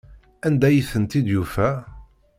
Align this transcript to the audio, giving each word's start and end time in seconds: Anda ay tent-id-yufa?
Anda 0.47 0.65
ay 0.69 0.79
tent-id-yufa? 0.91 1.69